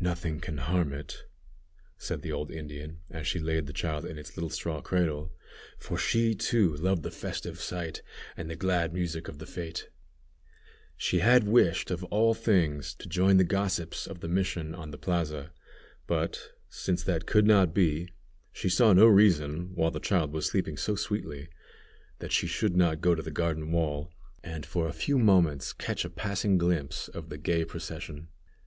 [0.00, 1.16] "Nothing can harm it,"
[1.96, 5.32] said the old Indian, as she laid the child in its little straw cradle,
[5.78, 8.02] for she, too, loved the festive sight
[8.36, 9.84] and glad music of the fête.
[10.94, 14.98] She had wished, of all things, to join the gossips of the mission on the
[14.98, 15.54] plaza,
[16.06, 18.12] but, since that could not be,
[18.52, 21.48] she saw no reason, while the child was sleeping so sweetly,
[22.18, 24.12] that she should not go to the garden wall,
[24.44, 28.28] and for a few moments catch a passing glimpse of the gay procession.